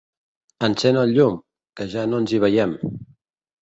[0.67, 1.37] Encén el llum,
[1.79, 2.79] que ja no ens hi veiem.